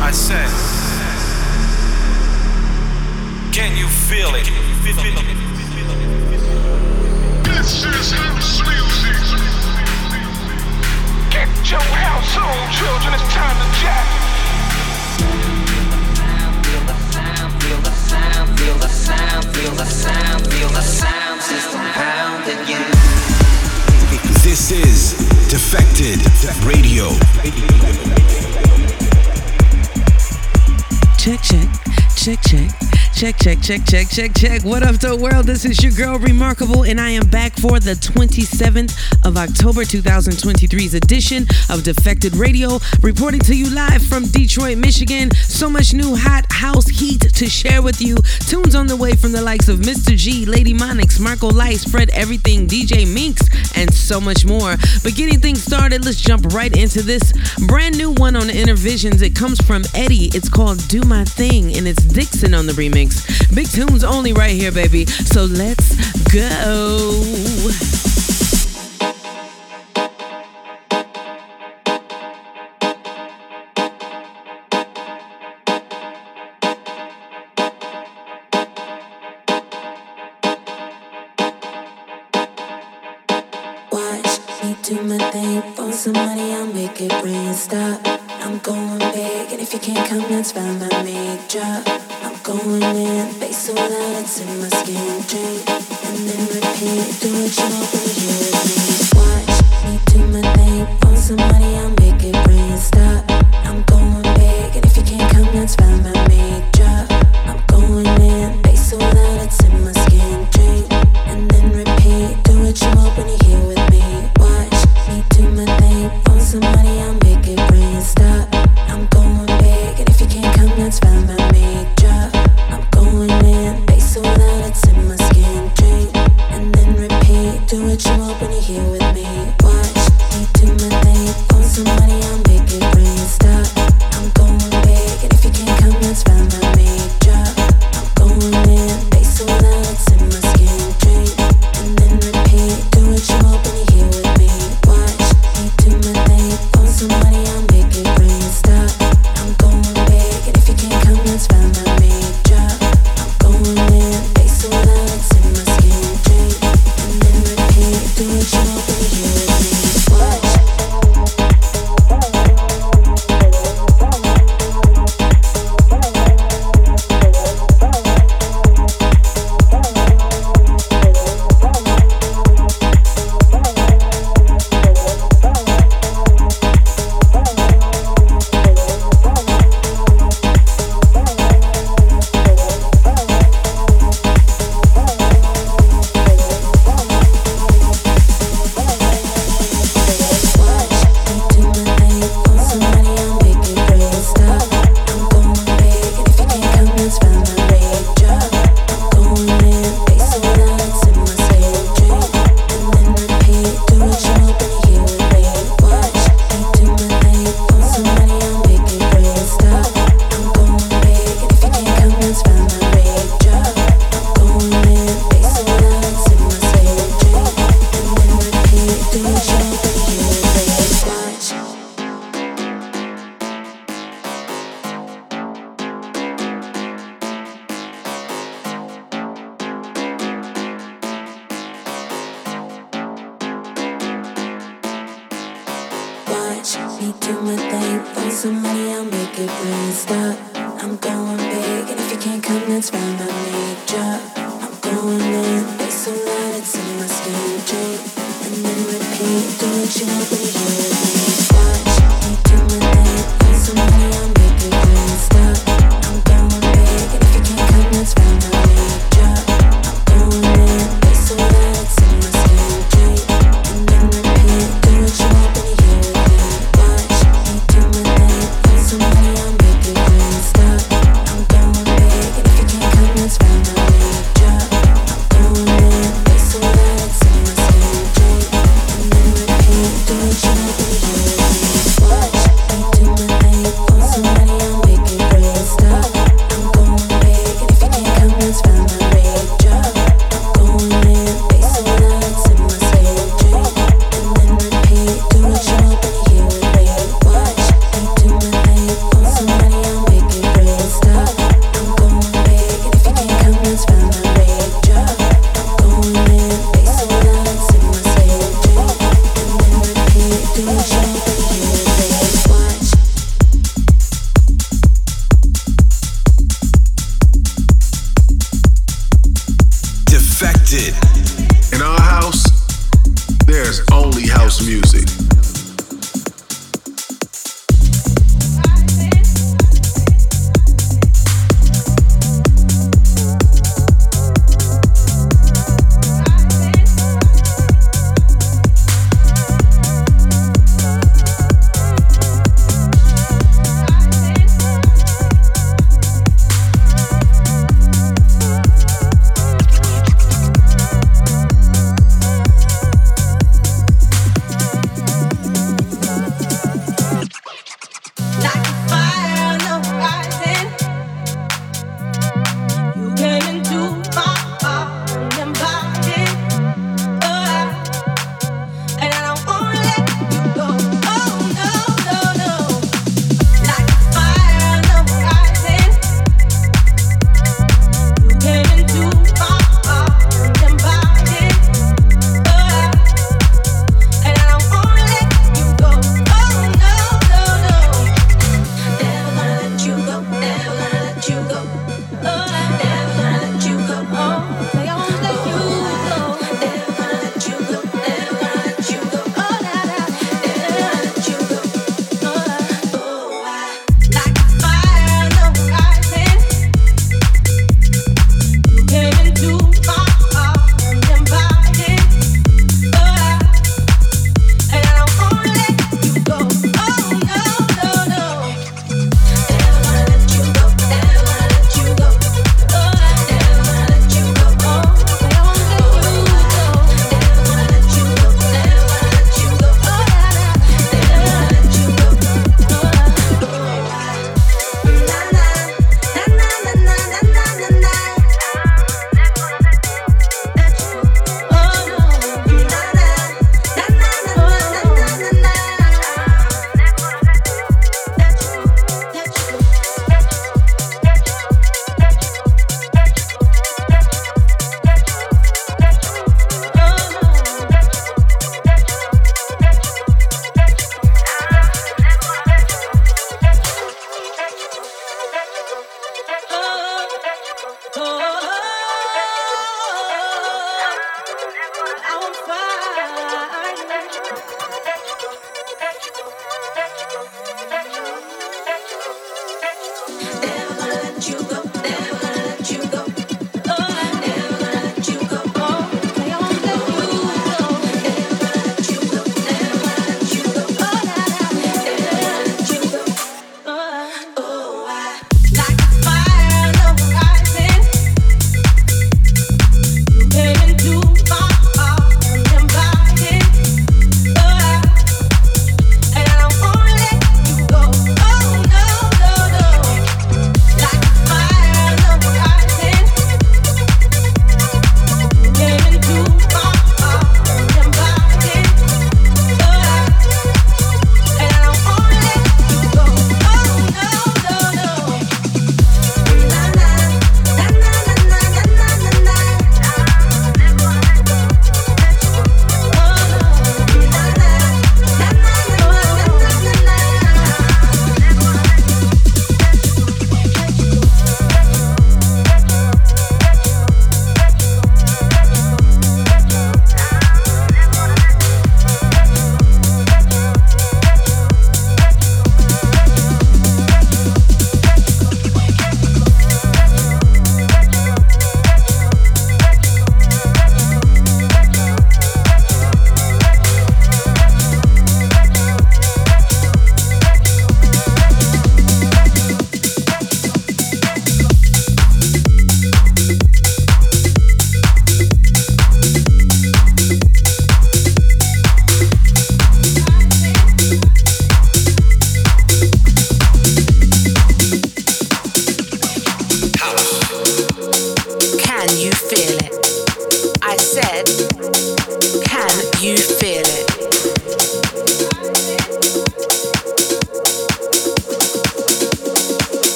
[0.00, 0.48] I said,
[3.52, 4.67] Can you feel it?
[25.70, 26.24] Defected
[26.64, 27.10] Radio.
[31.18, 31.68] Check, check,
[32.16, 32.87] check, check.
[33.18, 34.62] Check, check, check, check, check, check.
[34.62, 35.46] What up, the world?
[35.46, 38.94] This is your girl, Rimarkable, and I am back for the 27th
[39.26, 45.32] of October 2023's edition of Defected Radio, reporting to you live from Detroit, Michigan.
[45.34, 48.14] So much new hot house heat to share with you.
[48.46, 50.16] Tunes on the way from the likes of Mr.
[50.16, 53.42] G, LadyMonix, Marco Lys, Fred Everything, DJ Minx,
[53.76, 54.76] and so much more.
[55.02, 57.32] But getting things started, let's jump right into this
[57.66, 59.22] brand new one on Innervisions.
[59.22, 60.36] It comes from Ede.
[60.36, 63.07] It's called Do My Thing, and it's Dixon on the remix.
[63.54, 65.06] Big tunes only right here, baby.
[65.06, 65.94] So let's
[66.32, 68.17] go.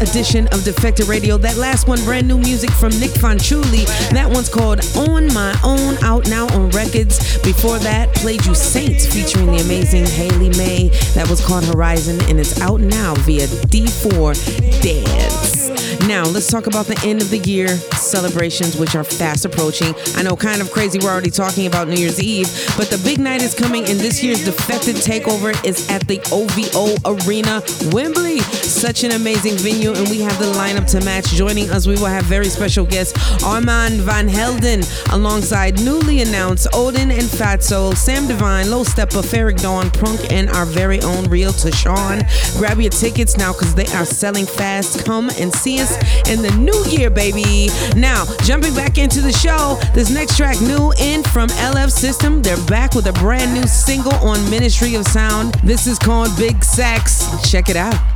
[0.00, 1.36] Edition of Defected Radio.
[1.36, 3.86] That last one, brand new music from Nic Fanciulli.
[4.10, 7.42] That one's called On My Own, out now on Rekids.
[7.44, 10.88] Before that, played you Saints featuring the amazing Hayley May.
[11.14, 15.60] That was called Horizon, and it's out now via D4 Dance.
[16.06, 19.94] Now, let's talk about the end of the year celebrations, which are fast approaching.
[20.16, 23.20] I know, kind of crazy, we're already talking about New Year's Eve, but the big
[23.20, 28.40] night is coming, and this year's Defected Takeover is at the OVO Arena, Wembley.
[28.80, 31.26] Such an amazing venue, and we have the lineup to match.
[31.26, 33.12] Joining us, we will have very special guests
[33.44, 39.90] Armand Van Helden, alongside newly announced Oden and Fatzo, Sam Divine, Low Steppa, Ferreck Dawn,
[39.90, 42.26] Prunk, and our very own Real Tashawn.
[42.56, 45.04] Grab your tickets now because they are selling fast.
[45.04, 45.94] Come and see us
[46.30, 47.68] in the new year, baby.
[47.96, 52.40] Now, jumping back into the show, this next track, new in from LF System.
[52.40, 55.52] They're back with a brand new single on Ministry of Sound.
[55.62, 57.28] This is called Big Sax.
[57.50, 58.09] Check it out.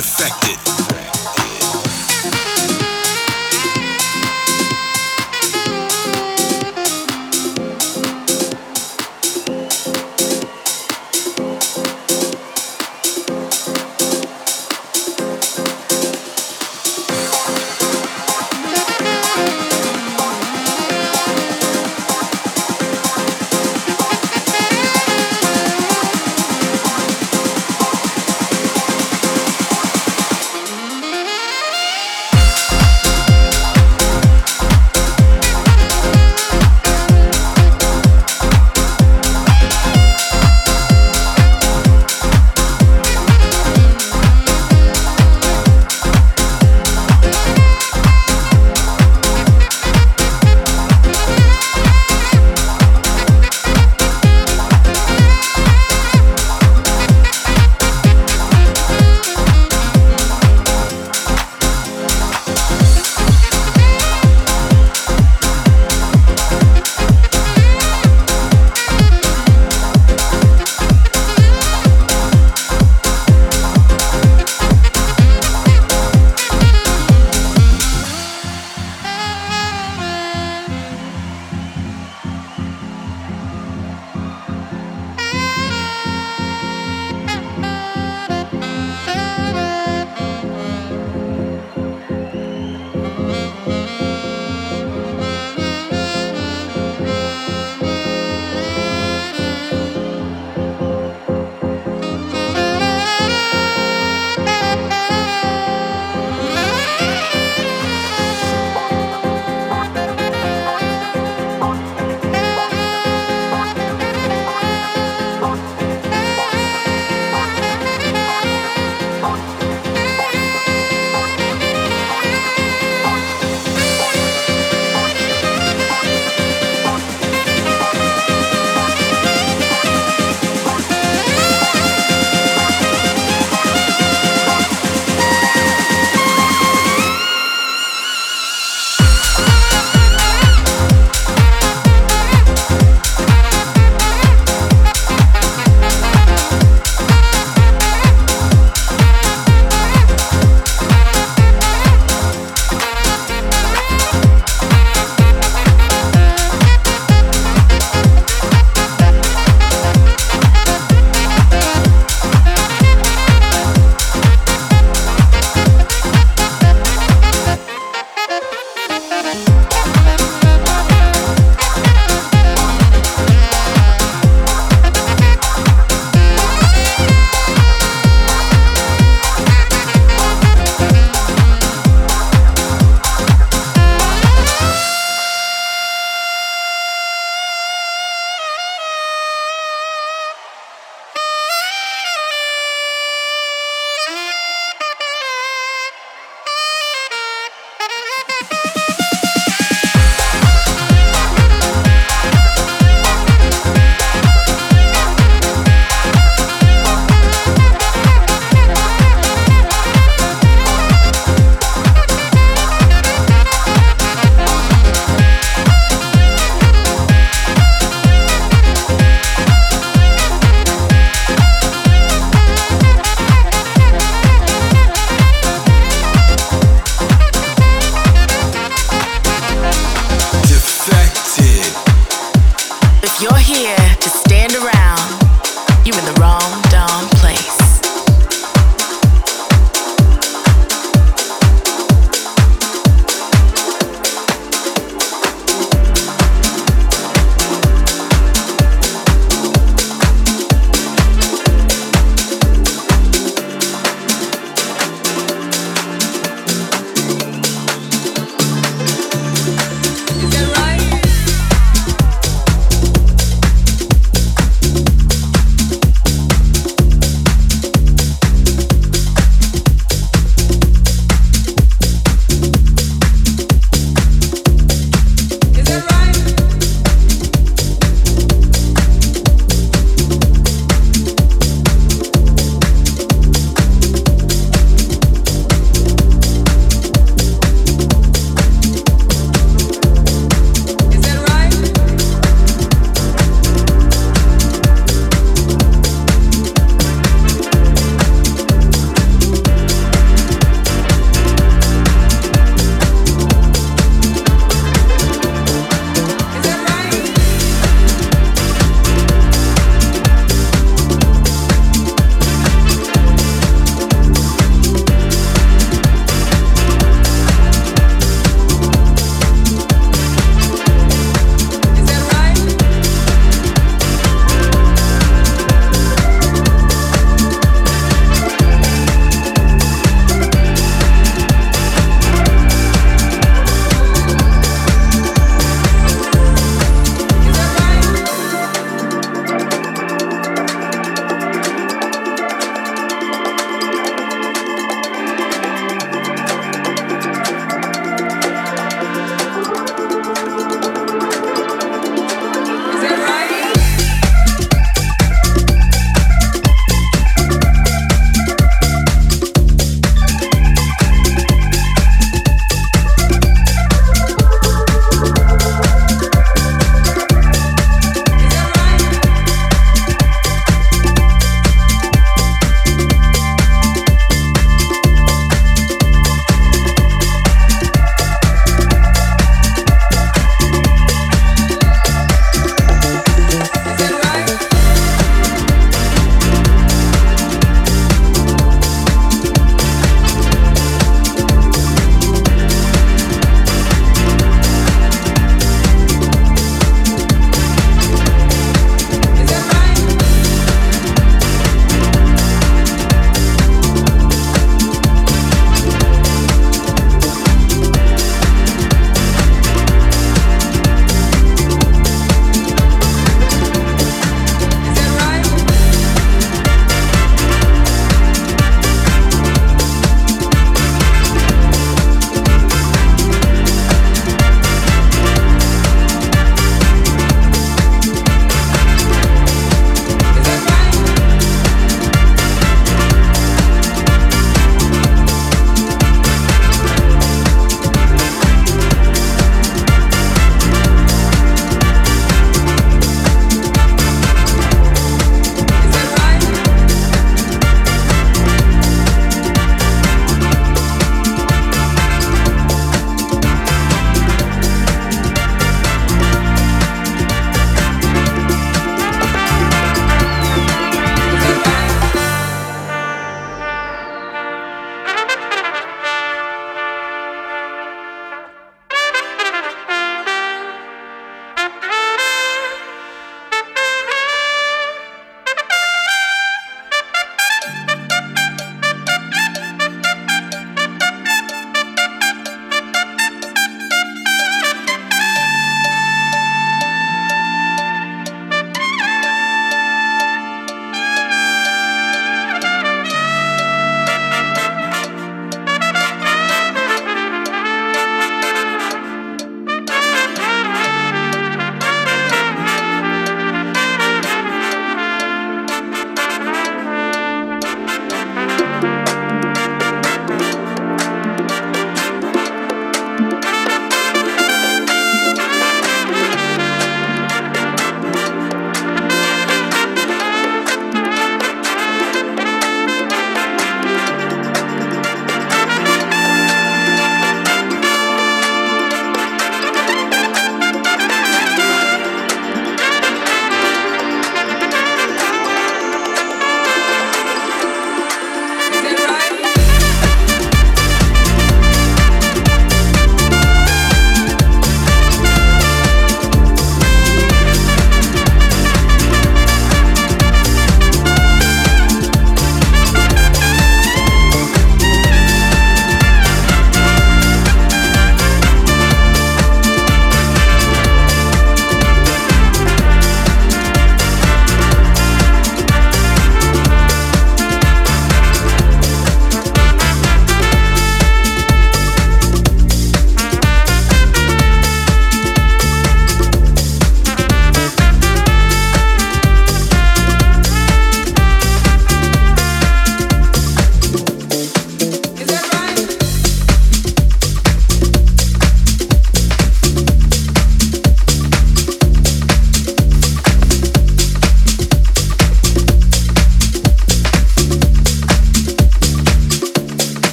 [0.00, 0.69] Defected.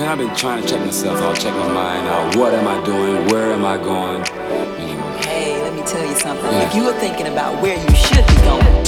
[0.00, 2.36] I've been trying to check myself out, check my mind out.
[2.36, 3.26] What am I doing?
[3.28, 4.18] Where am I going?
[4.88, 5.18] You know.
[5.18, 6.44] Hey, let me tell you something.
[6.44, 6.68] Yeah.
[6.68, 8.87] If you were thinking about where you should be going.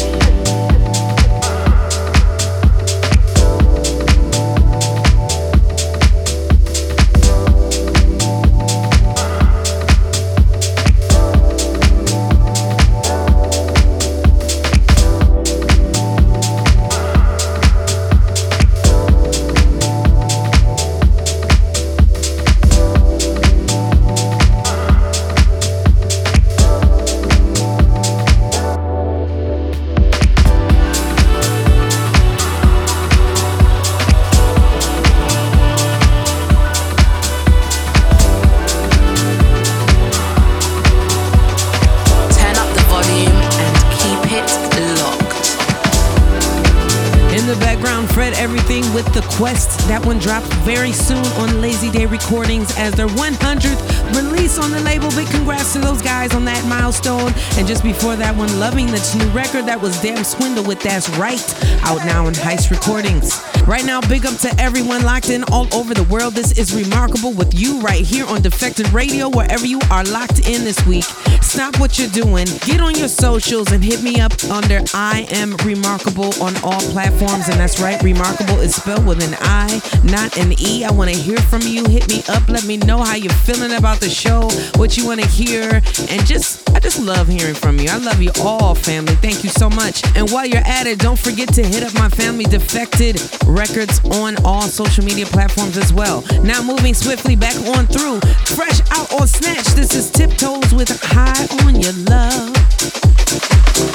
[50.62, 55.08] Very soon on Lazy Day Recordings as their 100th release on the label.
[55.10, 57.32] Big congrats to those guys on that milestone.
[57.56, 61.08] And just before that one, loving the new record that was Dam Swindle with That's
[61.10, 61.42] Right,
[61.82, 63.40] out now in Heist Recordings.
[63.66, 66.34] Right now, big up to everyone locked in all over the world.
[66.34, 70.64] This is Rimarkable with you right here on Defected Radio, wherever you are locked in
[70.64, 71.04] this week.
[71.50, 75.50] Stop what you're doing, get on your socials, and hit me up under I Am
[75.54, 77.48] Rimarkable on all platforms.
[77.48, 80.84] And that's right, Rimarkable is spelled with an I, not an E.
[80.84, 81.84] I want to hear from you.
[81.86, 82.48] Hit me up.
[82.48, 86.24] Let me know how you're feeling about the show, what you want to hear, and
[86.24, 87.90] just I just love hearing from you.
[87.90, 89.14] I love you all, family.
[89.16, 90.02] Thank you so much.
[90.16, 94.42] And while you're at it, don't forget to hit up my family Defected Records on
[94.46, 96.24] all social media platforms as well.
[96.42, 98.20] Now moving swiftly back on through,
[98.56, 99.66] fresh out on Snatch.
[99.74, 102.54] This is Tiptoes with High on Your Love.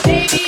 [0.04, 0.45] Baby,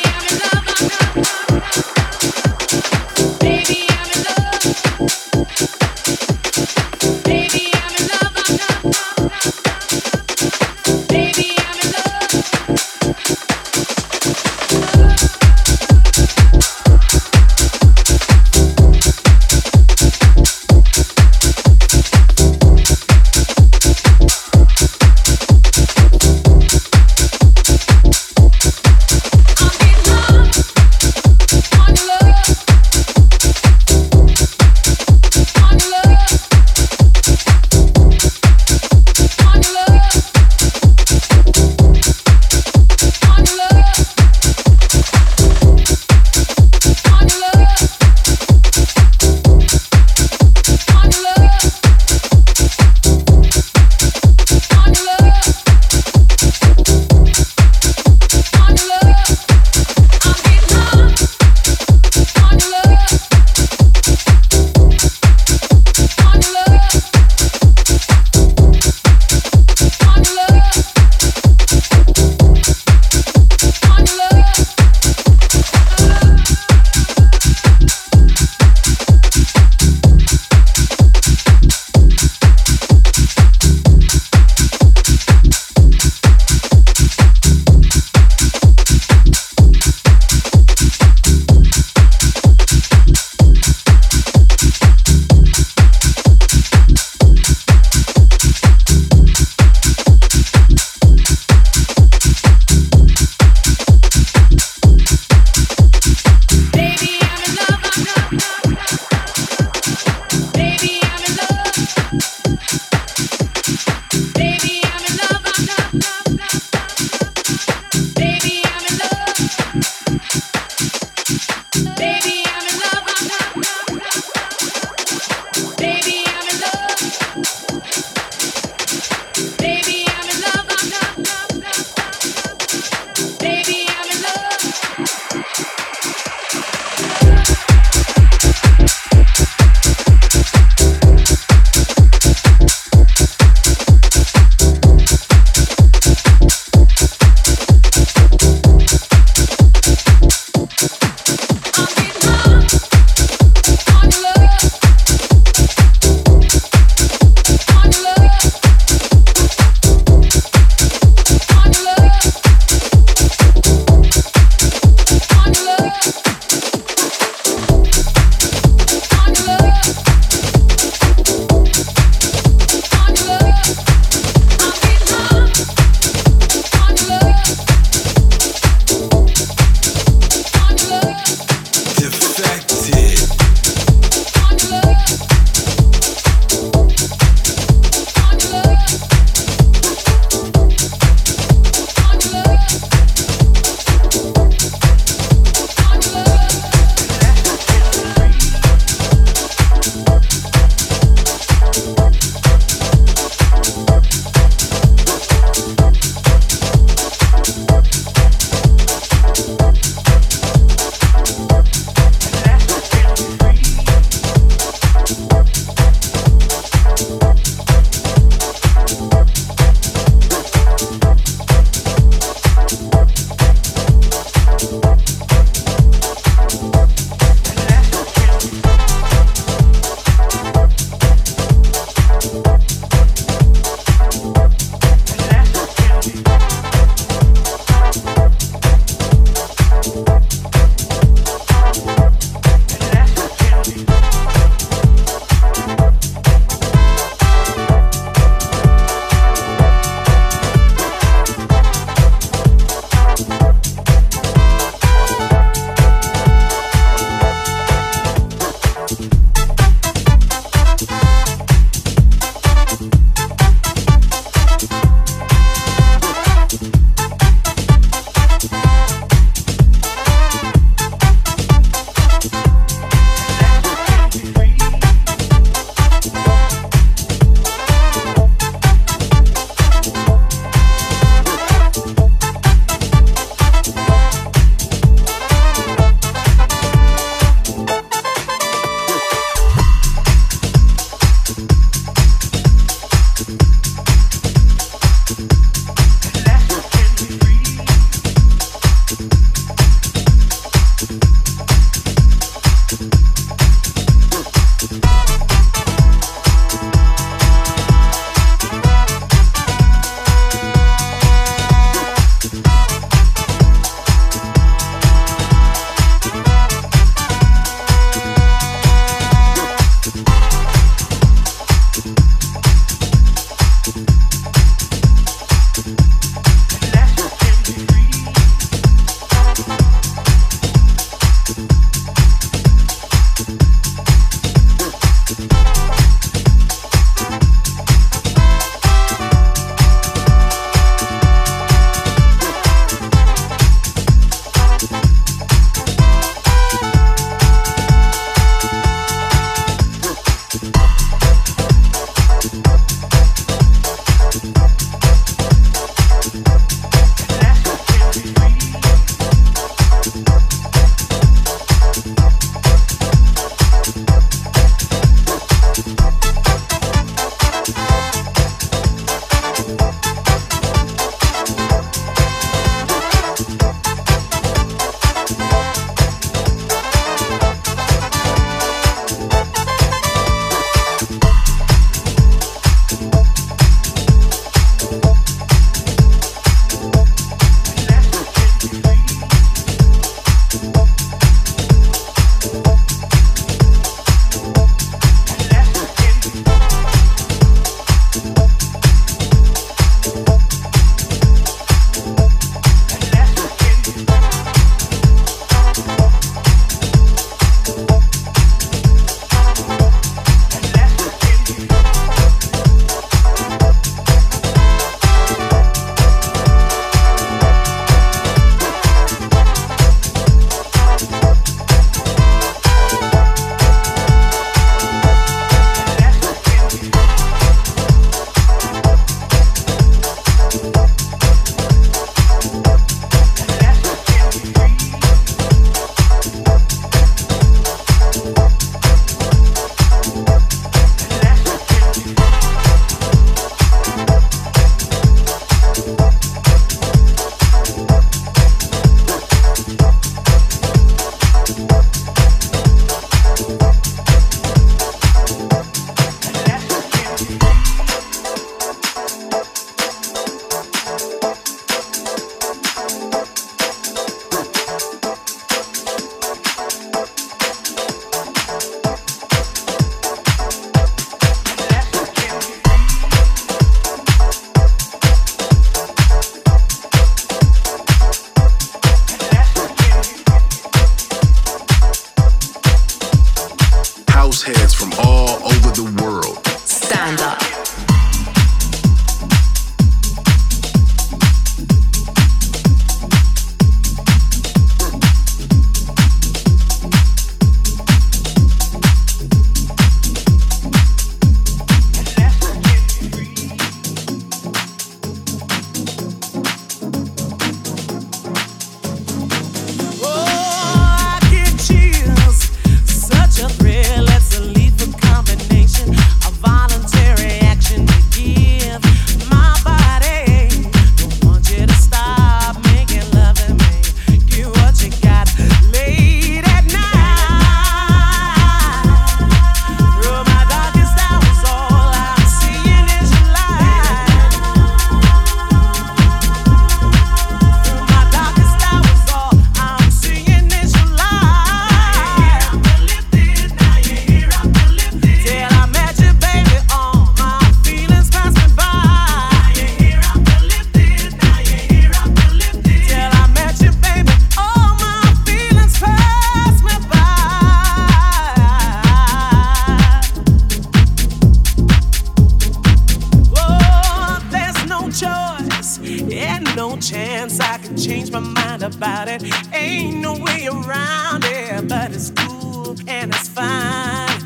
[568.47, 569.03] about it.
[569.33, 573.99] Ain't no way around it, but it's cool and it's fine.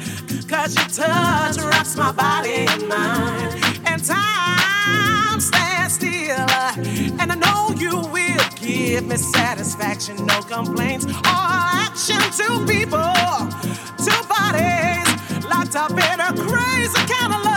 [0.49, 3.53] Cause your touch wraps my body and mind,
[3.85, 6.45] And time stands still.
[6.49, 6.73] Uh,
[7.19, 10.25] and I know you will give me satisfaction.
[10.25, 11.45] No complaints or
[11.87, 12.19] action.
[12.35, 13.13] Two people,
[14.05, 15.09] two bodies,
[15.45, 17.50] locked up in a crazy kind of love.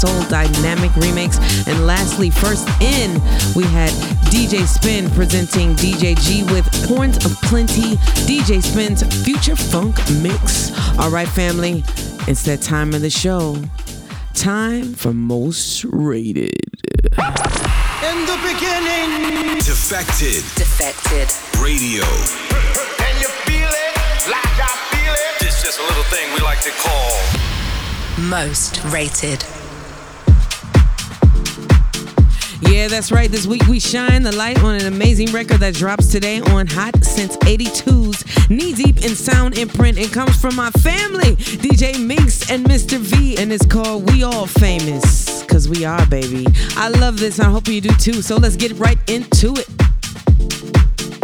[0.00, 1.38] Souldynamic remix.
[1.66, 3.12] And lastly, first in,
[3.54, 3.90] we had
[4.32, 7.96] DJ Spen presenting DJ G with Horns of Plenty,
[8.26, 10.72] DJ Spen's Phuture Phunk Mix.
[10.98, 11.84] All right, family,
[12.26, 13.56] it's that time of the show.
[14.32, 16.54] Time for Most Rated.
[18.00, 20.42] In the beginning, Defected.
[20.56, 21.28] Defected.
[21.62, 22.04] Radio.
[22.96, 24.30] Can you feel it?
[24.30, 25.46] Like I feel it?
[25.46, 27.18] It's just a little thing we like to call
[28.28, 29.44] Most Rated.
[32.62, 33.30] Yeah, that's right.
[33.30, 37.02] This week we shine the light on an amazing record that drops today on Hot
[37.04, 39.98] Since 82's Knee Deep in Sound Imprint.
[39.98, 42.98] It comes from my family, DJ Minx and Mr.
[42.98, 45.42] V, and it's called We All Famous.
[45.44, 46.46] Cause we are, baby.
[46.76, 47.40] I love this.
[47.40, 48.22] I hope you do too.
[48.22, 49.68] So let's get right into it.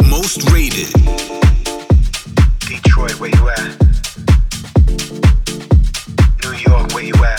[0.09, 0.91] Most rated.
[2.59, 3.79] Detroit, where you at?
[6.43, 7.36] New York, where you at?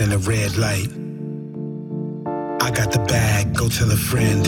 [0.00, 0.88] in a red light.
[2.62, 4.39] I got the bag, go tell a friend.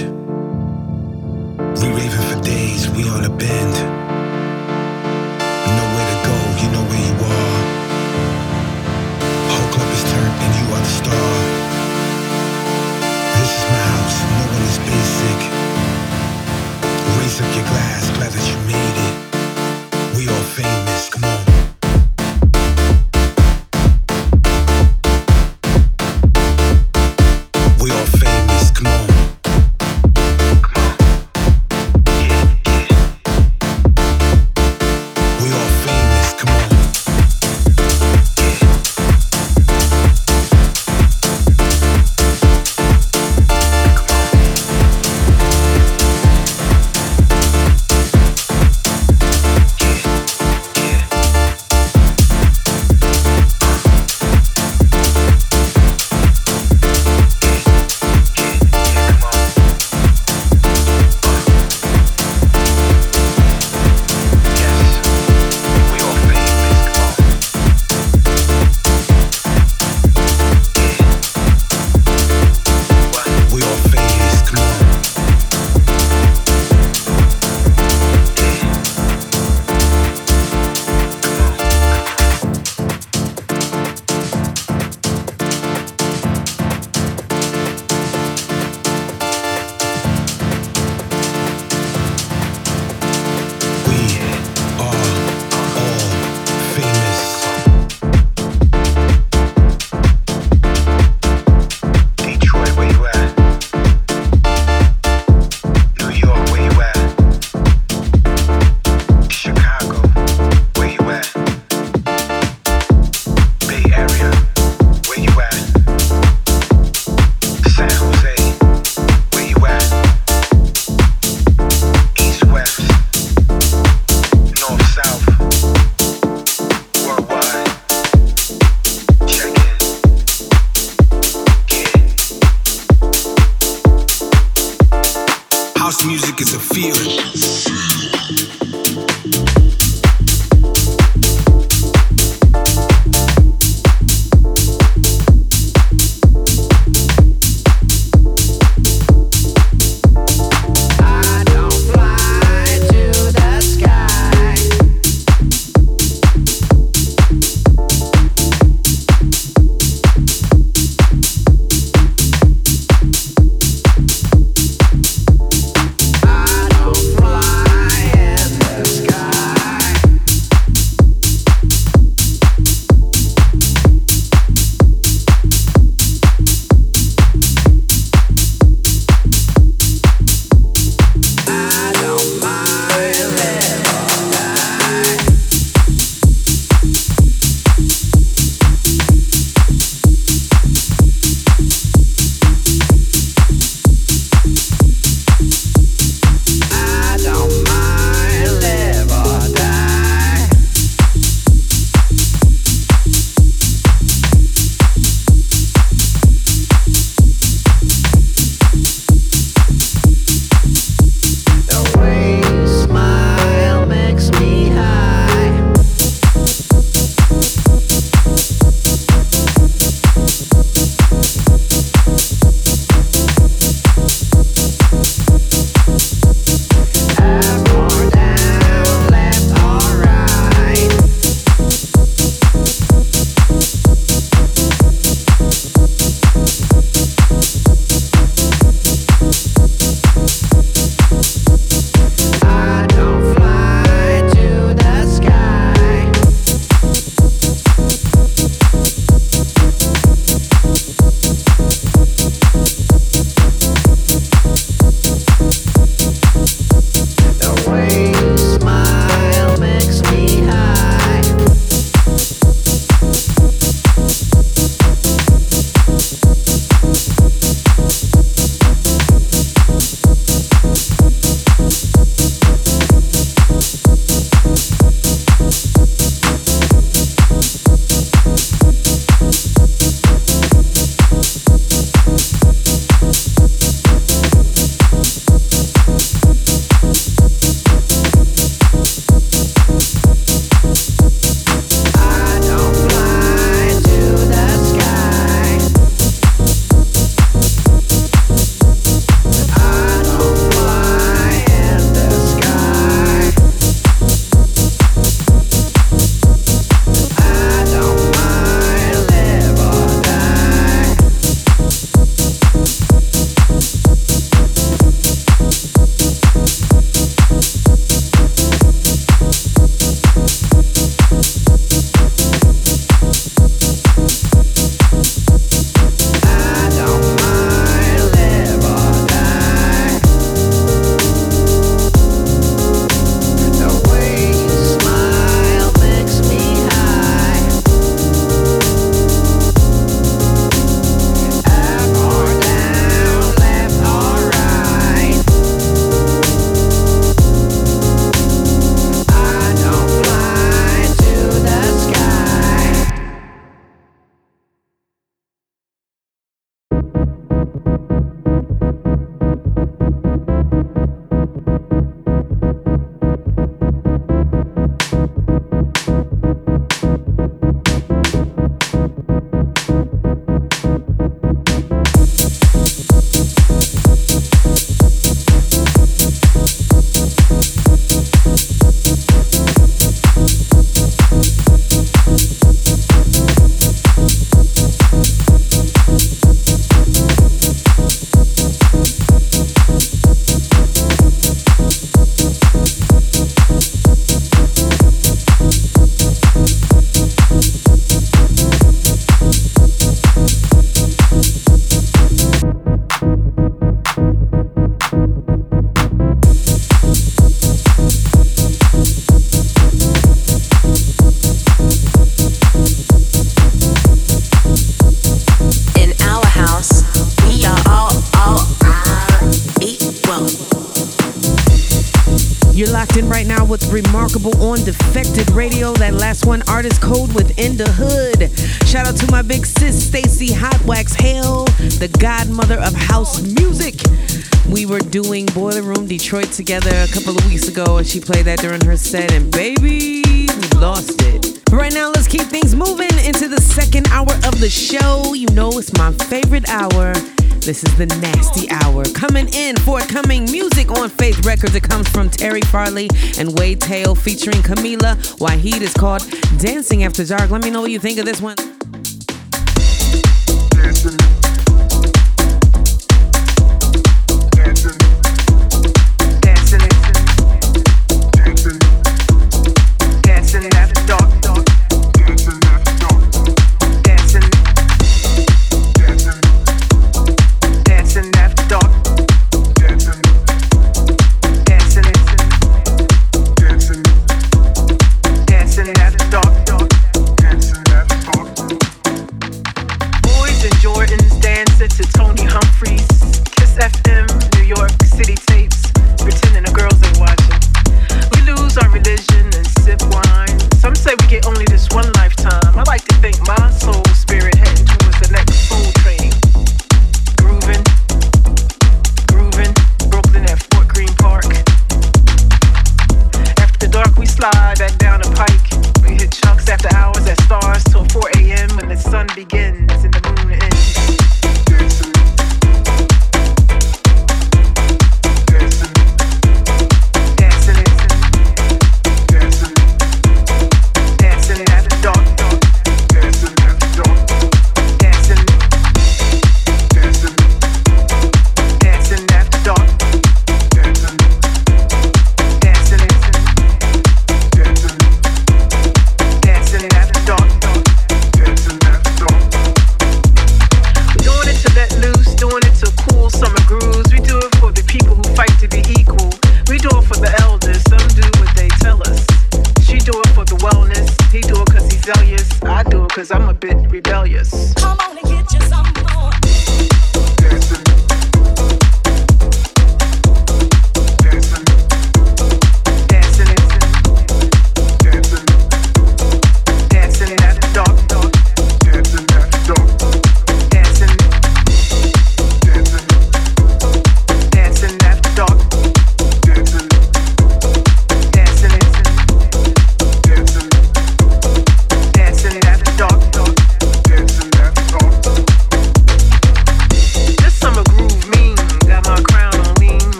[436.32, 440.02] Together a couple of weeks ago, and she played that during her set, and baby,
[440.06, 440.26] we
[440.58, 441.42] lost it.
[441.52, 445.12] Right now, let's keep things moving into the second hour of the show.
[445.12, 446.94] You know, it's my favorite hour.
[447.40, 448.84] This is the Nasty Hour.
[448.94, 451.54] Coming in, forthcoming music on Faith Records.
[451.54, 455.60] It comes from Terry Farley and Wade Teo featuring Kameelah Why Waheed.
[455.60, 456.02] is called
[456.38, 457.30] Dancing After Dark.
[457.30, 458.36] Let me know what you think of this one.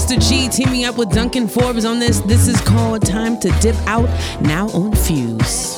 [0.00, 0.18] Mr.
[0.30, 2.20] G, teaming up with Duncan Forbes on this.
[2.20, 4.08] This is called Time to Dip Out,
[4.40, 5.69] now on Fuse.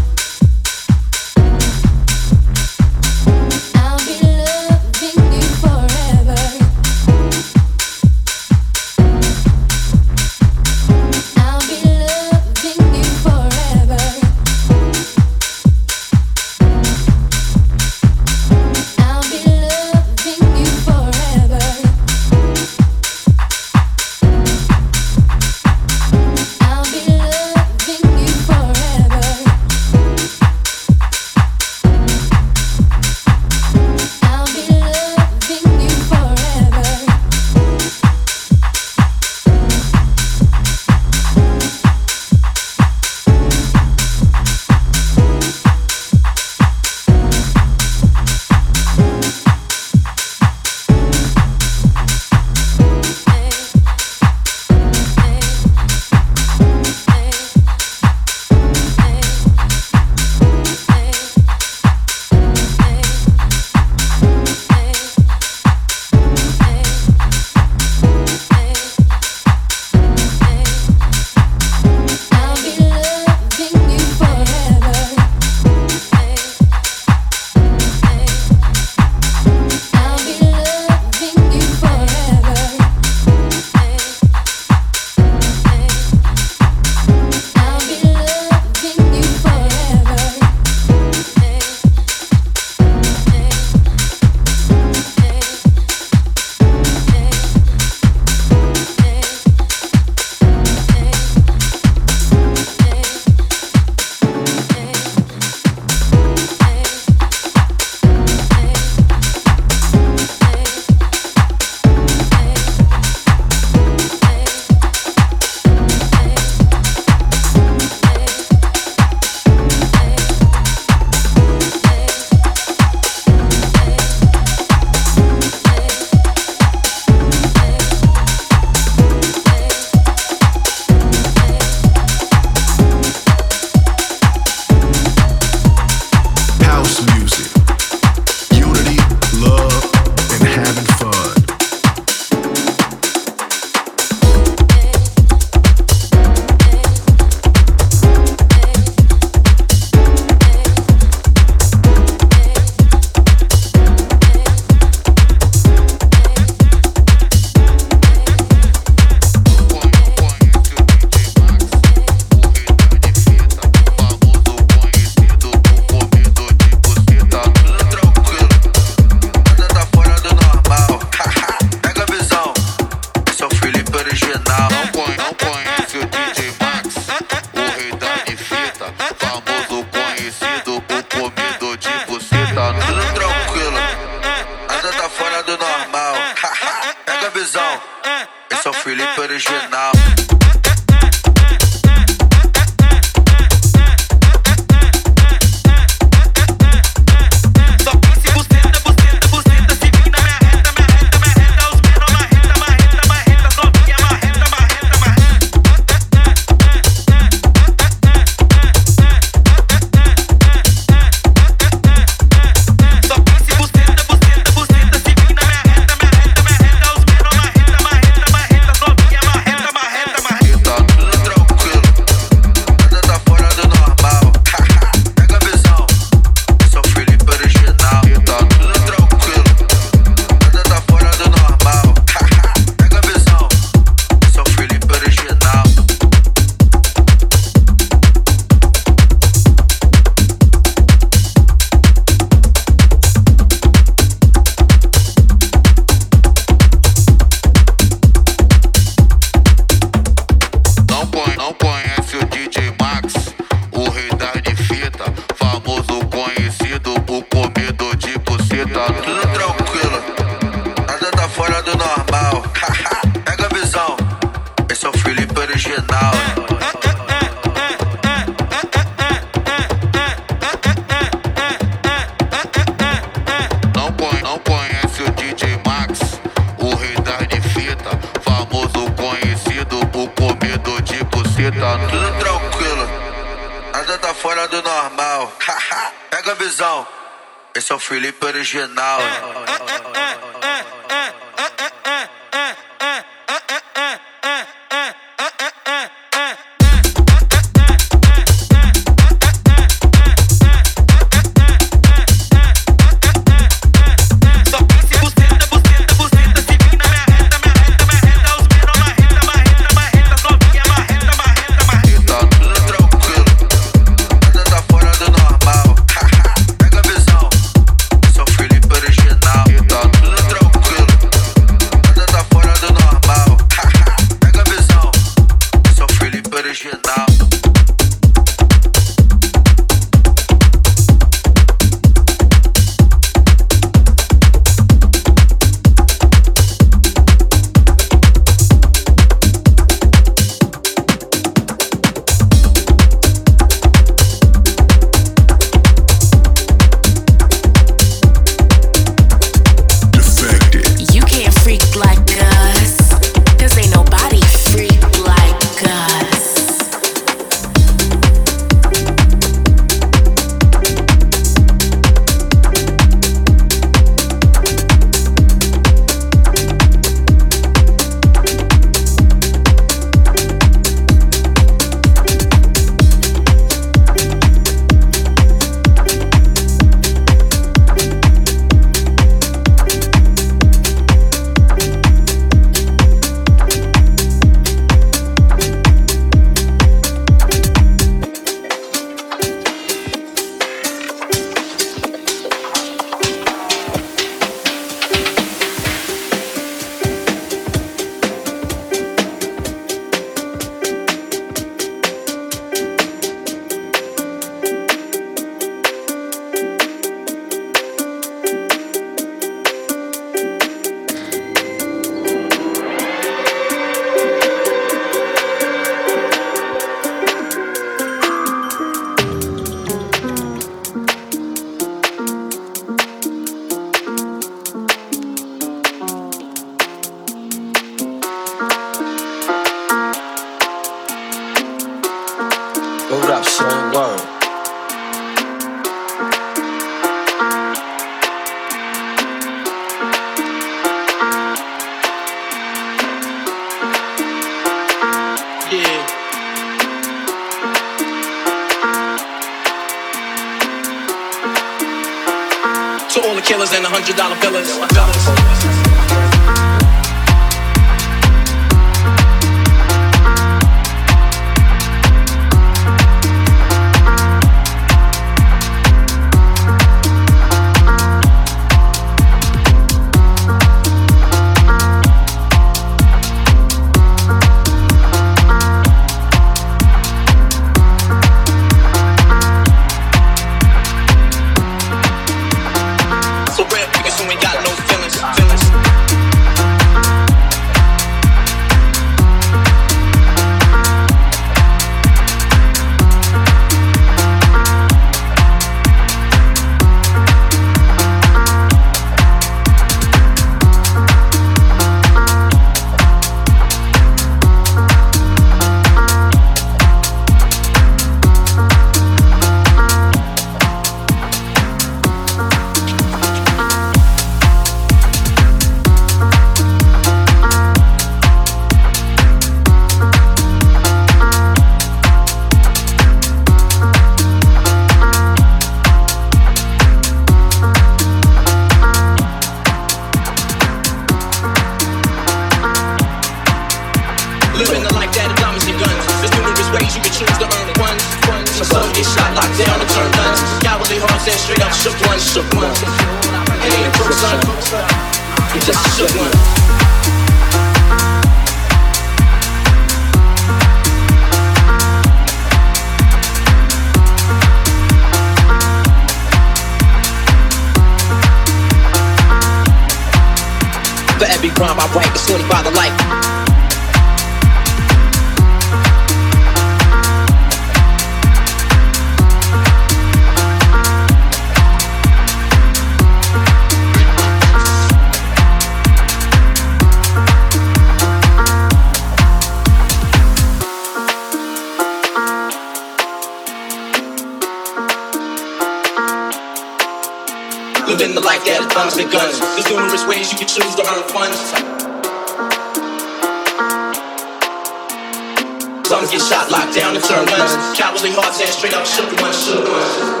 [595.89, 597.57] Get shot, locked down, and turn guns.
[597.57, 600.00] Cowardly hearts and straight up shook ones, shook ones.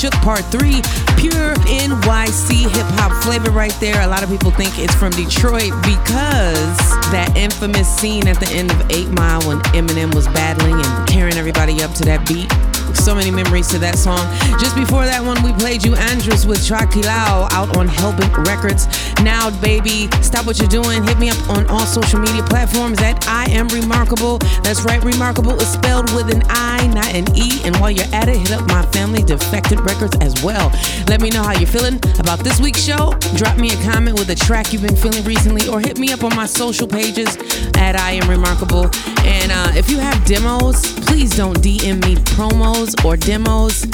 [0.00, 0.80] Shook Part 3.
[1.18, 4.00] Pure NYC hip hop flavor right there.
[4.00, 6.78] A lot of people think it's from Detroit because
[7.12, 11.36] that infamous scene at the end of 8 Mile when Eminem was battling and carrying
[11.36, 12.48] everybody up to that beat
[12.94, 14.20] so many memories to that song.
[14.58, 18.86] Just before that one, we played you Andruss with Tranquilao out on Hellbent Records.
[19.22, 21.02] Now, baby, stop what you're doing.
[21.04, 24.40] Hit me up on all social media platforms at I am Rimarkable.
[24.62, 27.60] That's right, Rimarkable is spelled with an I, not an E.
[27.64, 30.70] And while you're at it, hit up my family Defected Records as well.
[31.08, 33.14] Let me know how you're feeling about this week's show.
[33.36, 36.22] Drop me a comment with a track you've been feeling recently, or hit me up
[36.22, 37.36] on my social pages
[37.76, 38.94] at I am Rimarkable.
[39.24, 43.86] And uh, if you have demos, please don't DM me promos or demos,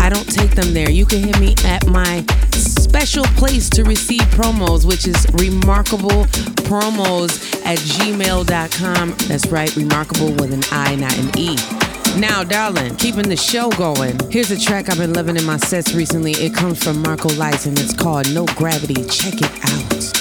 [0.00, 0.90] I don't take them there.
[0.90, 6.26] You can hit me at my special place to receive promos, which is rimarkable
[6.66, 9.14] promos at gmail.com.
[9.28, 11.79] That's right, rimarkable with an I, not an E.
[12.18, 14.18] Now, darling, keeping the show going.
[14.30, 16.32] Here's a track I've been loving in my sets recently.
[16.32, 19.04] It comes from Marco Lys and it's called No Gravity.
[19.04, 20.19] Check it out.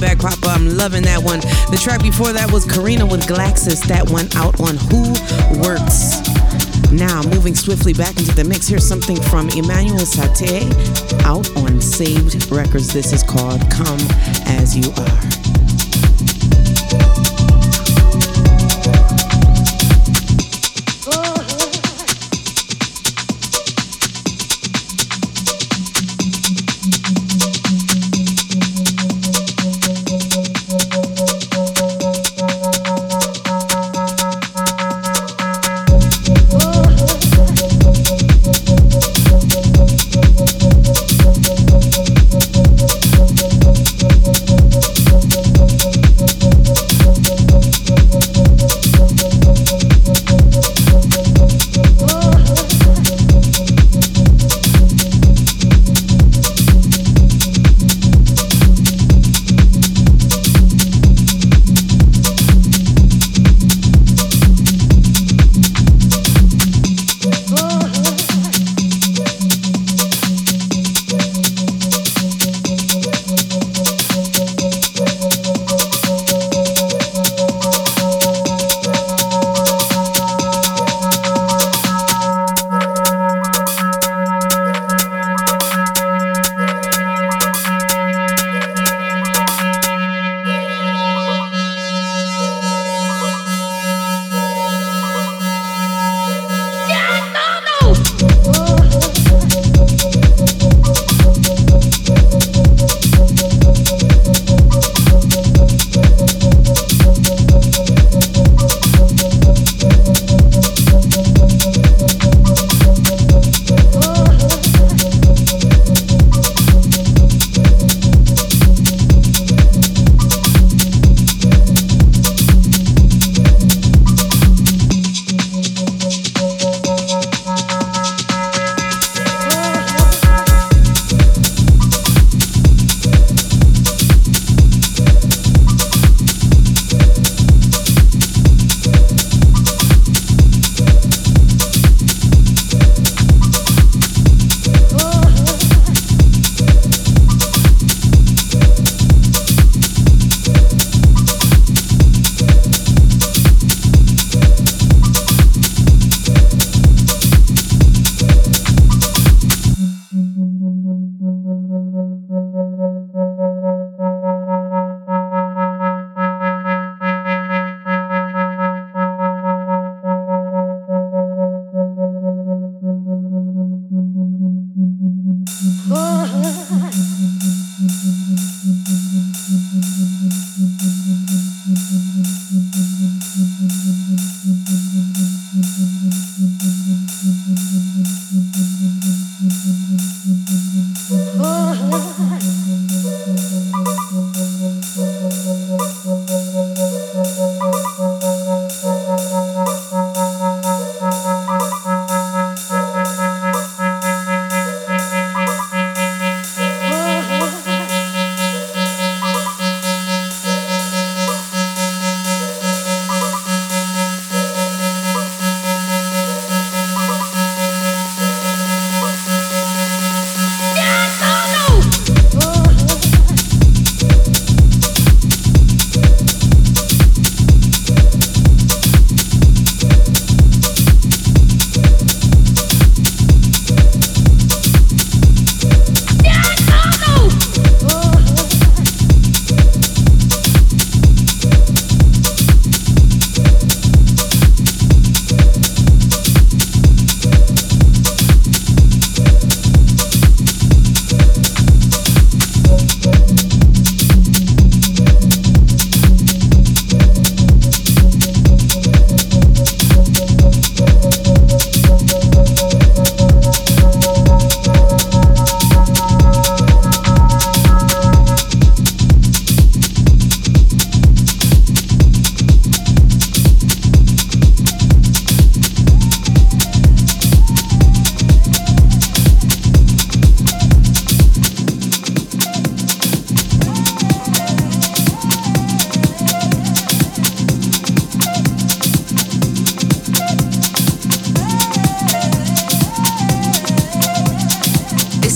[0.00, 0.48] Back, Papa.
[0.48, 1.40] I'm loving that one.
[1.70, 3.86] The track before that was Kareena with Glaxxs.
[3.86, 6.90] That one out on Wh0 Worx.
[6.90, 10.64] Now, moving swiftly back into the mix, here's something from Emanuel Satie
[11.24, 12.92] out on Saved Records.
[12.92, 14.00] This is called Come
[14.46, 15.49] As You Are.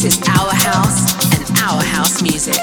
[0.04, 2.60] This is our house and our house music.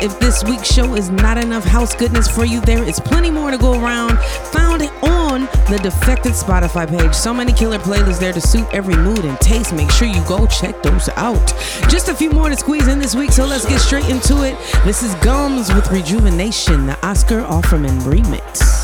[0.00, 3.50] If this week's show is not enough house goodness for you, there is plenty more
[3.50, 4.18] to go around.
[4.52, 7.14] Found on the Defected Spotify page.
[7.14, 9.72] So many killer playlists there to suit every mood and taste.
[9.72, 11.46] Make sure you go check those out.
[11.88, 14.58] Just a few more to squeeze in this week, so let's get straight into it.
[14.84, 18.75] This is Gums with Rejuvenation, the Oscar Offermann remix.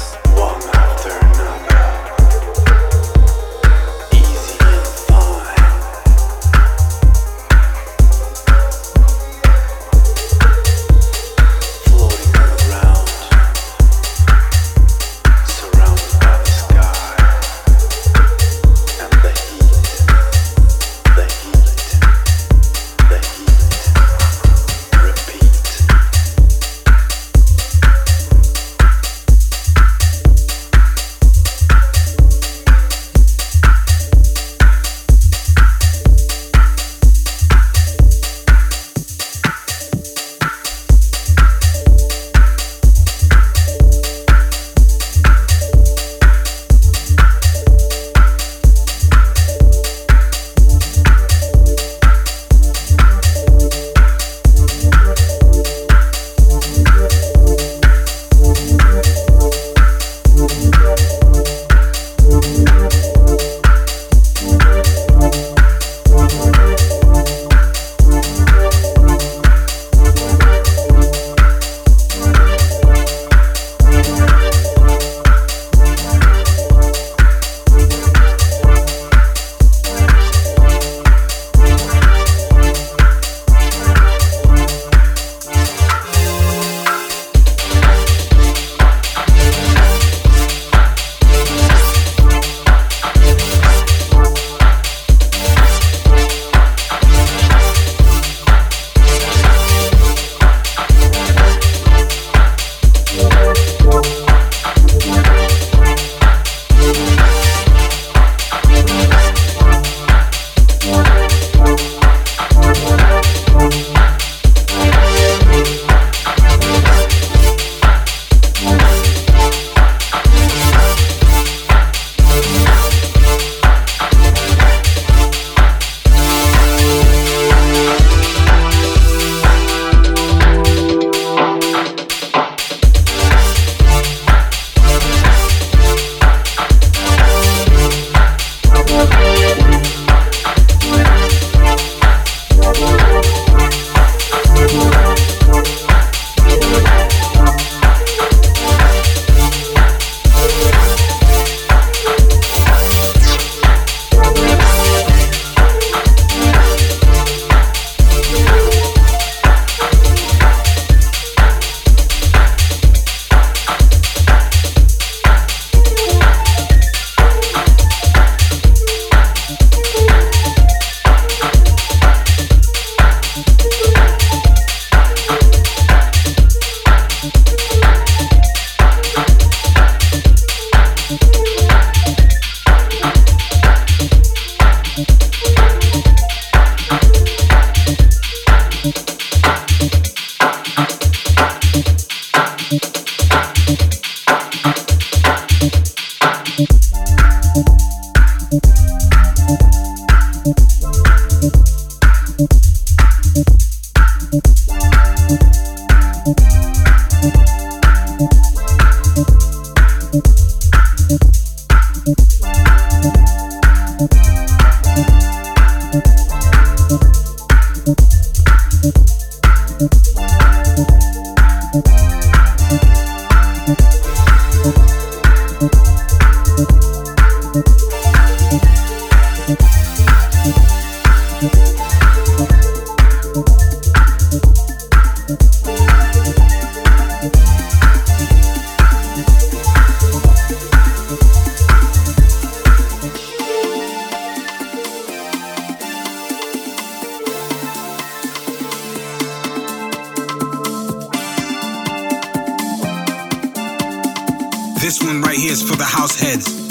[256.20, 256.61] heads.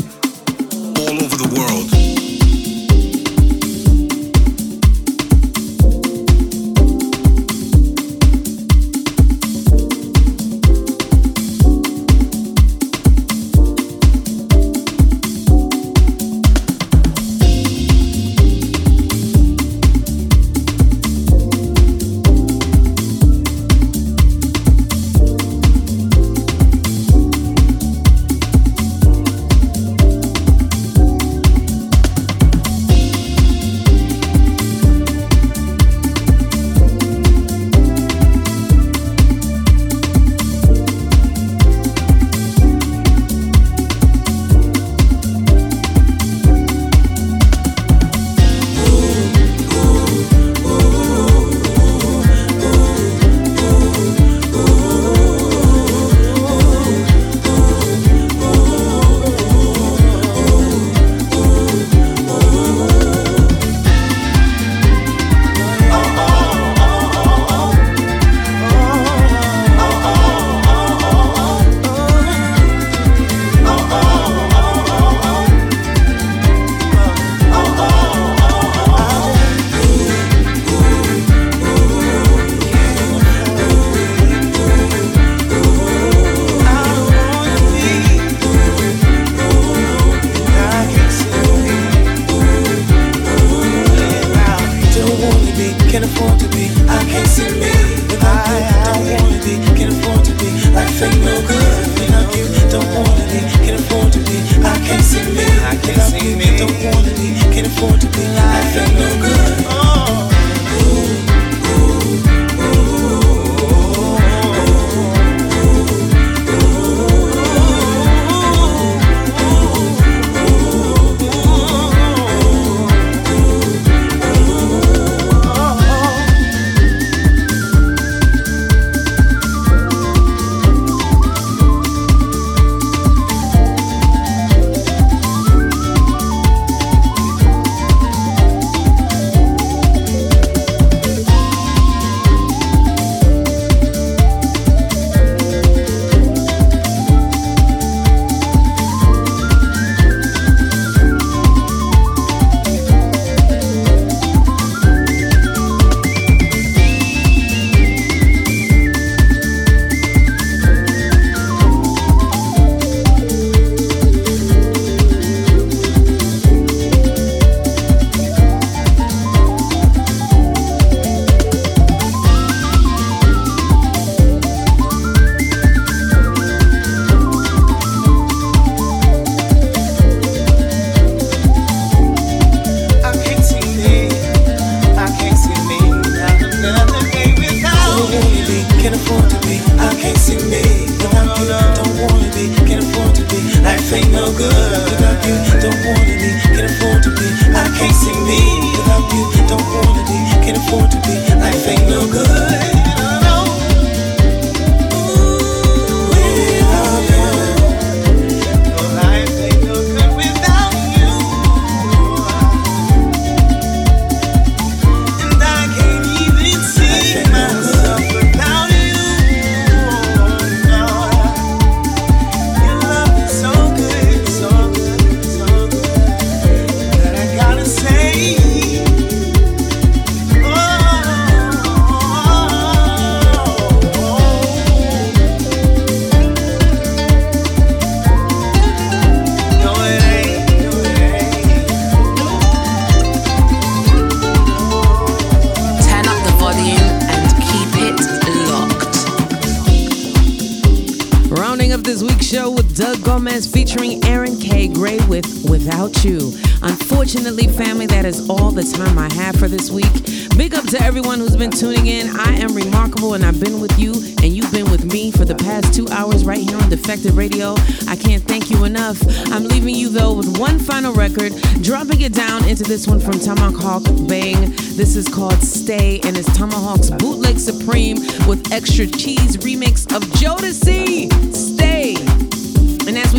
[266.70, 267.56] Defected Radio.
[267.90, 268.98] I can't thank you enough.
[269.34, 273.20] I'm leaving you though with one final record, dropping it down into this one from
[273.20, 274.52] Tomahawk Bang.
[274.78, 281.31] This is called Stay, and it's Tomahawk's Bootleg Supreme with extra cheese remix of Jodeci.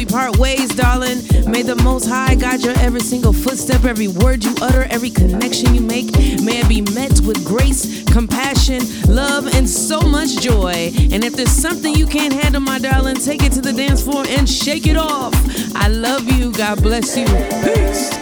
[0.02, 1.18] We part ways, darling,
[1.48, 5.76] may the Most High guide your every single footstep, every word you utter, every connection
[5.76, 6.10] you make.
[6.42, 10.90] May it be met with grace, compassion, love, and so much joy.
[11.12, 14.24] And if there's something you can't handle, my darling, take it to the dance floor
[14.26, 15.34] and shake it off.
[15.76, 16.50] I love you.
[16.50, 17.26] God bless you.
[17.62, 18.21] Peace.